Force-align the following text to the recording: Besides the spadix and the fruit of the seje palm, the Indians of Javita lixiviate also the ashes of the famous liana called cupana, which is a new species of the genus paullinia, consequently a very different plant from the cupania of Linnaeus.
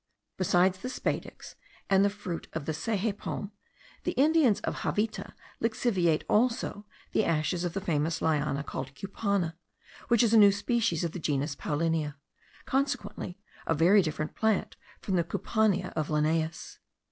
Besides 0.35 0.79
the 0.79 0.89
spadix 0.89 1.53
and 1.87 2.03
the 2.03 2.09
fruit 2.09 2.47
of 2.53 2.65
the 2.65 2.71
seje 2.71 3.15
palm, 3.15 3.51
the 4.03 4.13
Indians 4.13 4.59
of 4.61 4.79
Javita 4.81 5.35
lixiviate 5.61 6.23
also 6.27 6.87
the 7.11 7.23
ashes 7.23 7.63
of 7.63 7.73
the 7.73 7.81
famous 7.81 8.19
liana 8.19 8.63
called 8.63 8.95
cupana, 8.95 9.53
which 10.07 10.23
is 10.23 10.33
a 10.33 10.39
new 10.39 10.51
species 10.51 11.03
of 11.03 11.11
the 11.11 11.19
genus 11.19 11.55
paullinia, 11.55 12.15
consequently 12.65 13.37
a 13.67 13.75
very 13.75 14.01
different 14.01 14.33
plant 14.33 14.75
from 15.01 15.17
the 15.17 15.23
cupania 15.23 15.93
of 15.95 16.09
Linnaeus. 16.09 16.79